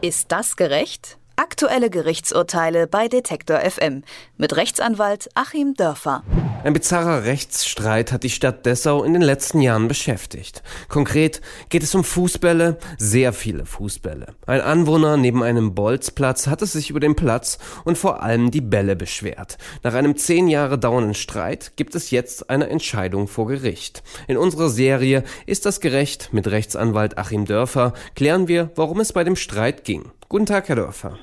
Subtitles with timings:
[0.00, 1.17] Ist das gerecht?
[1.58, 4.04] Aktuelle Gerichtsurteile bei Detektor FM
[4.36, 6.22] mit Rechtsanwalt Achim Dörfer.
[6.62, 10.62] Ein bizarrer Rechtsstreit hat die Stadt Dessau in den letzten Jahren beschäftigt.
[10.88, 14.36] Konkret geht es um Fußbälle, sehr viele Fußbälle.
[14.46, 18.60] Ein Anwohner neben einem Bolzplatz hat es sich über den Platz und vor allem die
[18.60, 19.58] Bälle beschwert.
[19.82, 24.04] Nach einem zehn Jahre dauernden Streit gibt es jetzt eine Entscheidung vor Gericht.
[24.28, 26.32] In unserer Serie Ist das gerecht?
[26.32, 30.12] mit Rechtsanwalt Achim Dörfer klären wir, warum es bei dem Streit ging.
[30.28, 31.18] Guten Tag, Herr Dörfer.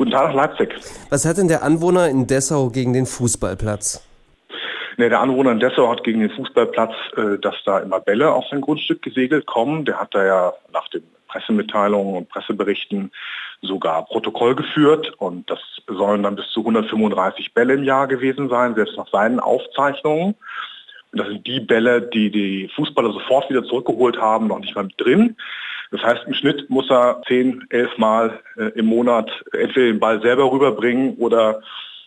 [0.00, 0.74] Guten Tag nach Leipzig.
[1.10, 4.02] Was hat denn der Anwohner in Dessau gegen den Fußballplatz?
[4.96, 8.46] Nee, der Anwohner in Dessau hat gegen den Fußballplatz, äh, dass da immer Bälle auf
[8.50, 9.84] sein Grundstück gesegelt kommen.
[9.84, 13.12] Der hat da ja nach den Pressemitteilungen und Presseberichten
[13.60, 18.74] sogar Protokoll geführt und das sollen dann bis zu 135 Bälle im Jahr gewesen sein,
[18.76, 20.34] selbst nach seinen Aufzeichnungen.
[21.12, 24.84] Und das sind die Bälle, die die Fußballer sofort wieder zurückgeholt haben, noch nicht mal
[24.84, 25.36] mit drin.
[25.90, 30.22] Das heißt, im Schnitt muss er zehn, elf Mal äh, im Monat entweder den Ball
[30.22, 31.62] selber rüberbringen oder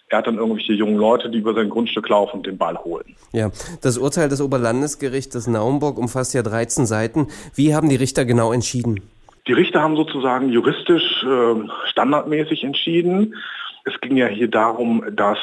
[0.09, 3.15] er hat dann irgendwelche jungen Leute, die über sein Grundstück laufen und den Ball holen.
[3.31, 3.49] Ja,
[3.81, 7.27] das Urteil des Oberlandesgerichtes Naumburg umfasst ja 13 Seiten.
[7.55, 9.01] Wie haben die Richter genau entschieden?
[9.47, 13.35] Die Richter haben sozusagen juristisch äh, standardmäßig entschieden.
[13.85, 15.39] Es ging ja hier darum, dass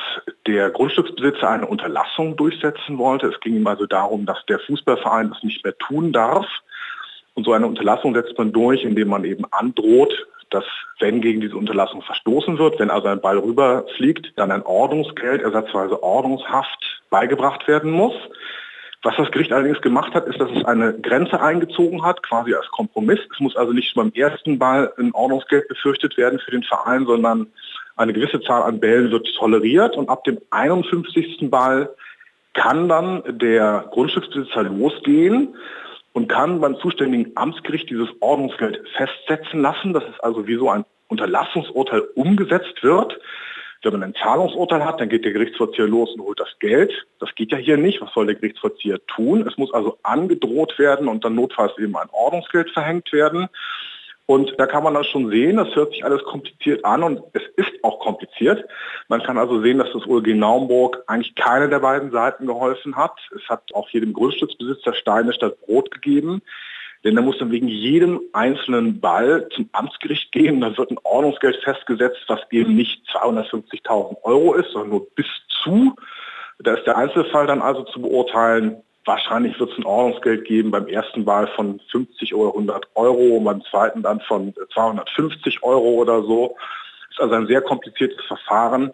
[0.47, 3.27] der Grundstücksbesitzer eine Unterlassung durchsetzen wollte.
[3.27, 6.47] Es ging ihm also darum, dass der Fußballverein das nicht mehr tun darf.
[7.41, 10.13] Und so eine Unterlassung setzt man durch, indem man eben androht,
[10.51, 10.65] dass
[10.99, 16.03] wenn gegen diese Unterlassung verstoßen wird, wenn also ein Ball rüberfliegt, dann ein Ordnungsgeld, ersatzweise
[16.03, 18.13] Ordnungshaft beigebracht werden muss.
[19.03, 22.69] Was das Gericht allerdings gemacht hat, ist, dass es eine Grenze eingezogen hat, quasi als
[22.69, 23.21] Kompromiss.
[23.33, 27.47] Es muss also nicht beim ersten Ball ein Ordnungsgeld befürchtet werden für den Verein, sondern
[27.97, 31.49] eine gewisse Zahl an Bällen wird toleriert und ab dem 51.
[31.49, 31.89] Ball
[32.53, 35.55] kann dann der Grundstücksbesitzer losgehen
[36.13, 39.93] und kann beim zuständigen Amtsgericht dieses Ordnungsgeld festsetzen lassen.
[39.93, 43.19] Das ist also wie so ein Unterlassungsurteil umgesetzt wird.
[43.83, 46.93] Wenn man ein Zahlungsurteil hat, dann geht der Gerichtsvollzieher los und holt das Geld.
[47.19, 48.03] Das geht ja hier nicht.
[48.03, 49.47] Was soll der Gerichtsvollzieher tun?
[49.47, 53.49] Es muss also angedroht werden und dann notfalls eben ein Ordnungsgeld verhängt werden.
[54.31, 57.43] Und da kann man dann schon sehen, das hört sich alles kompliziert an und es
[57.57, 58.65] ist auch kompliziert.
[59.09, 63.19] Man kann also sehen, dass das OLG Naumburg eigentlich keine der beiden Seiten geholfen hat.
[63.35, 66.43] Es hat auch jedem Grundstücksbesitzer Steine statt Brot gegeben.
[67.03, 70.61] Denn da muss dann wegen jedem einzelnen Ball zum Amtsgericht gehen.
[70.61, 75.27] Da wird ein Ordnungsgeld festgesetzt, was eben nicht 250.000 Euro ist, sondern nur bis
[75.65, 75.97] zu.
[76.61, 80.87] Da ist der Einzelfall dann also zu beurteilen, Wahrscheinlich wird es ein Ordnungsgeld geben beim
[80.87, 86.57] ersten Wahl von 50 oder 100 Euro beim zweiten dann von 250 Euro oder so.
[87.09, 88.93] Das ist also ein sehr kompliziertes Verfahren,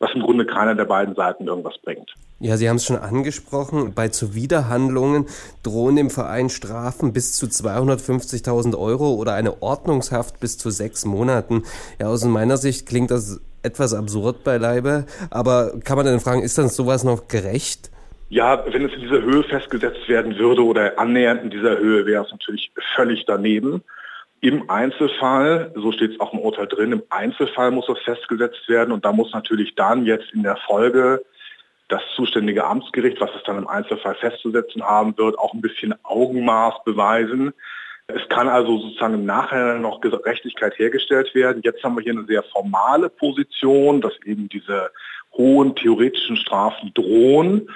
[0.00, 2.12] was im Grunde keiner der beiden Seiten irgendwas bringt.
[2.40, 3.94] Ja, Sie haben es schon angesprochen.
[3.94, 5.26] Bei Zuwiderhandlungen
[5.62, 11.62] drohen dem Verein Strafen bis zu 250.000 Euro oder eine Ordnungshaft bis zu sechs Monaten.
[12.00, 15.06] Ja, aus meiner Sicht klingt das etwas absurd beileibe.
[15.30, 17.90] Aber kann man denn fragen, ist dann sowas noch gerecht?
[18.28, 22.24] Ja, wenn es in dieser Höhe festgesetzt werden würde oder annähernd in dieser Höhe, wäre
[22.24, 23.82] es natürlich völlig daneben.
[24.40, 28.92] Im Einzelfall, so steht es auch im Urteil drin, im Einzelfall muss das festgesetzt werden
[28.92, 31.24] und da muss natürlich dann jetzt in der Folge
[31.88, 36.84] das zuständige Amtsgericht, was es dann im Einzelfall festzusetzen haben wird, auch ein bisschen Augenmaß
[36.84, 37.52] beweisen.
[38.06, 41.62] Es kann also sozusagen im Nachhinein noch Gerechtigkeit hergestellt werden.
[41.64, 44.90] Jetzt haben wir hier eine sehr formale Position, dass eben diese
[45.32, 47.70] hohen theoretischen Strafen drohen.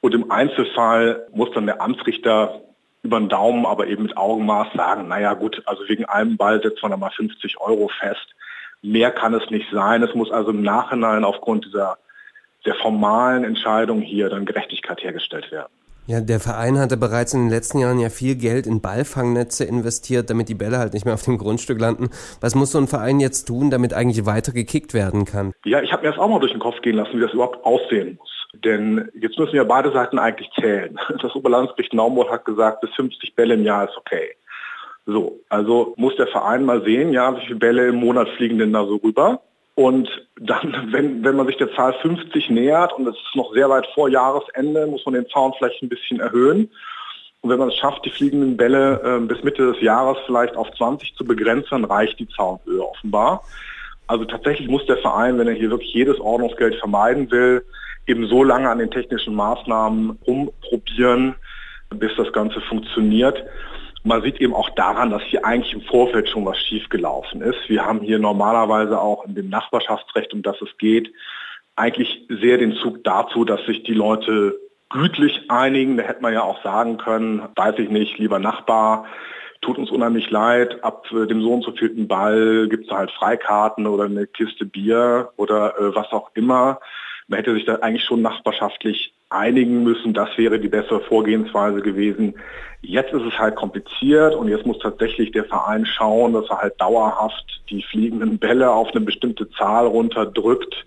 [0.00, 2.62] Und im Einzelfall muss dann der Amtsrichter
[3.02, 6.82] über den Daumen, aber eben mit Augenmaß sagen, naja gut, also wegen einem Ball setzt
[6.82, 8.34] man da mal 50 Euro fest.
[8.82, 10.02] Mehr kann es nicht sein.
[10.02, 11.98] Es muss also im Nachhinein aufgrund dieser
[12.66, 15.72] der formalen Entscheidung hier dann Gerechtigkeit hergestellt werden.
[16.10, 20.28] Ja, der Verein hatte bereits in den letzten Jahren ja viel Geld in Ballfangnetze investiert,
[20.28, 22.10] damit die Bälle halt nicht mehr auf dem Grundstück landen.
[22.40, 25.52] Was muss so ein Verein jetzt tun, damit eigentlich weiter gekickt werden kann?
[25.64, 27.64] Ja, ich habe mir das auch mal durch den Kopf gehen lassen, wie das überhaupt
[27.64, 28.28] aussehen muss.
[28.64, 30.98] Denn jetzt müssen ja beide Seiten eigentlich zählen.
[31.22, 34.34] Das Oberlandesgericht Naumburg hat gesagt, bis 50 Bälle im Jahr ist okay.
[35.06, 38.72] So, also muss der Verein mal sehen, ja, wie viele Bälle im Monat fliegen denn
[38.72, 39.42] da so rüber.
[39.80, 43.70] Und dann, wenn, wenn man sich der Zahl 50 nähert und es ist noch sehr
[43.70, 46.70] weit vor Jahresende, muss man den Zaun vielleicht ein bisschen erhöhen.
[47.40, 50.70] Und wenn man es schafft, die fliegenden Bälle äh, bis Mitte des Jahres vielleicht auf
[50.76, 53.42] 20 zu begrenzen, reicht die Zaunhöhe offenbar.
[54.06, 57.64] Also tatsächlich muss der Verein, wenn er hier wirklich jedes Ordnungsgeld vermeiden will,
[58.06, 61.36] eben so lange an den technischen Maßnahmen rumprobieren,
[61.88, 63.42] bis das Ganze funktioniert.
[64.02, 67.68] Man sieht eben auch daran, dass hier eigentlich im Vorfeld schon was schiefgelaufen ist.
[67.68, 71.12] Wir haben hier normalerweise auch in dem Nachbarschaftsrecht, um das es geht,
[71.76, 74.58] eigentlich sehr den Zug dazu, dass sich die Leute
[74.88, 75.96] gütlich einigen.
[75.96, 79.06] Da hätte man ja auch sagen können, weiß ich nicht, lieber Nachbar,
[79.60, 83.10] tut uns unheimlich leid, ab äh, dem so und so vielten Ball gibt es halt
[83.10, 86.80] Freikarten oder eine Kiste Bier oder äh, was auch immer.
[87.28, 90.12] Man hätte sich da eigentlich schon nachbarschaftlich einigen müssen.
[90.12, 92.34] Das wäre die bessere Vorgehensweise gewesen.
[92.82, 96.80] Jetzt ist es halt kompliziert und jetzt muss tatsächlich der Verein schauen, dass er halt
[96.80, 100.86] dauerhaft die fliegenden Bälle auf eine bestimmte Zahl runterdrückt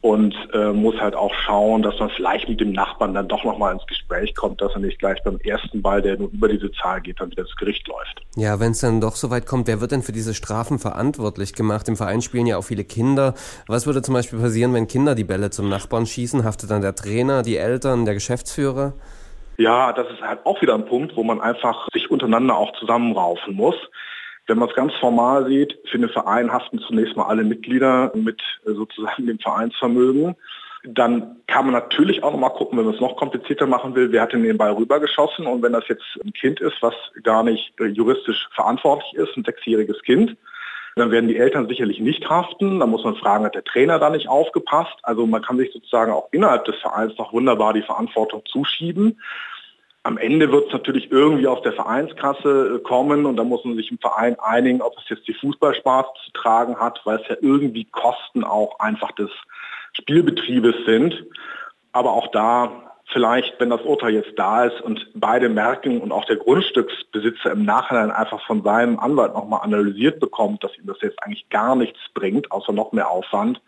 [0.00, 3.72] und äh, muss halt auch schauen, dass man vielleicht mit dem Nachbarn dann doch nochmal
[3.74, 7.00] ins Gespräch kommt, dass er nicht gleich beim ersten Ball, der nur über diese Zahl
[7.00, 8.22] geht, dann wieder ins Gericht läuft.
[8.36, 11.52] Ja, wenn es dann doch so weit kommt, wer wird denn für diese Strafen verantwortlich
[11.54, 11.88] gemacht?
[11.88, 13.34] Im Verein spielen ja auch viele Kinder.
[13.66, 16.44] Was würde zum Beispiel passieren, wenn Kinder die Bälle zum Nachbarn schießen?
[16.44, 18.92] Haftet dann der Trainer, die Eltern, der Geschäftsführer?
[19.56, 23.54] Ja, das ist halt auch wieder ein Punkt, wo man einfach sich untereinander auch zusammenraufen
[23.54, 23.74] muss.
[24.48, 28.40] Wenn man es ganz formal sieht, für den Verein haften zunächst mal alle Mitglieder mit
[28.66, 30.34] äh, sozusagen dem Vereinsvermögen.
[30.84, 34.10] Dann kann man natürlich auch noch mal gucken, wenn man es noch komplizierter machen will,
[34.10, 37.42] wer hat denn den Ball rübergeschossen und wenn das jetzt ein Kind ist, was gar
[37.42, 40.36] nicht äh, juristisch verantwortlich ist, ein sechsjähriges Kind,
[40.96, 42.80] dann werden die Eltern sicherlich nicht haften.
[42.80, 44.96] Da muss man fragen, hat der Trainer da nicht aufgepasst?
[45.02, 49.20] Also man kann sich sozusagen auch innerhalb des Vereins noch wunderbar die Verantwortung zuschieben.
[50.04, 53.76] Am Ende wird es natürlich irgendwie aus der Vereinskasse äh, kommen und da muss man
[53.76, 57.36] sich im Verein einigen, ob es jetzt die Fußballsparte zu tragen hat, weil es ja
[57.40, 59.30] irgendwie Kosten auch einfach des
[59.92, 61.26] Spielbetriebes sind.
[61.92, 66.24] Aber auch da vielleicht, wenn das Urteil jetzt da ist und beide merken und auch
[66.26, 71.22] der Grundstücksbesitzer im Nachhinein einfach von seinem Anwalt nochmal analysiert bekommt, dass ihm das jetzt
[71.22, 73.60] eigentlich gar nichts bringt, außer noch mehr Aufwand,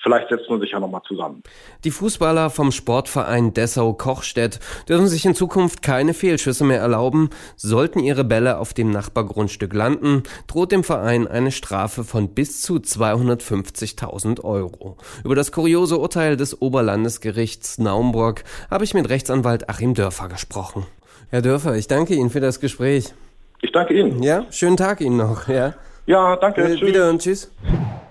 [0.00, 1.42] Vielleicht setzt man sich ja nochmal zusammen.
[1.82, 7.30] Die Fußballer vom Sportverein Dessau-Kochstedt dürfen sich in Zukunft keine Fehlschüsse mehr erlauben.
[7.56, 12.76] Sollten ihre Bälle auf dem Nachbargrundstück landen, droht dem Verein eine Strafe von bis zu
[12.76, 14.96] 250.000 Euro.
[15.24, 20.86] Über das kuriose Urteil des Oberlandesgerichts Naumburg habe ich mit Rechtsanwalt Achim Dörfer gesprochen.
[21.30, 23.12] Herr Dörfer, ich danke Ihnen für das Gespräch.
[23.60, 24.22] Ich danke Ihnen.
[24.22, 25.48] Ja, schönen Tag Ihnen noch.
[25.48, 25.74] Ja,
[26.06, 26.62] ja danke.
[26.62, 26.88] Äh, tschüss.
[26.88, 27.52] Wieder und tschüss.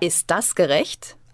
[0.02, 1.17] Ist das gerecht?